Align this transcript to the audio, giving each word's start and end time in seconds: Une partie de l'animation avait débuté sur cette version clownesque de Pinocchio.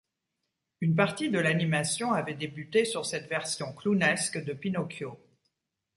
Une 0.79 0.95
partie 0.95 1.29
de 1.29 1.37
l'animation 1.37 2.11
avait 2.11 2.33
débuté 2.33 2.85
sur 2.85 3.05
cette 3.05 3.29
version 3.29 3.71
clownesque 3.71 4.43
de 4.43 4.53
Pinocchio. 4.53 5.19